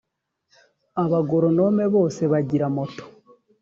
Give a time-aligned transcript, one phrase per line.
[1.03, 3.03] abagoronome bose bagira moto.